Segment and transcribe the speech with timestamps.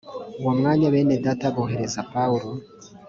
[0.39, 2.49] uwo mwanya bene data bohereza pawulo